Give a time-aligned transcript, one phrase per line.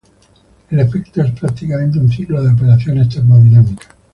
[0.71, 3.85] El efecto es prácticamente un ciclo de operaciones termodinámicas.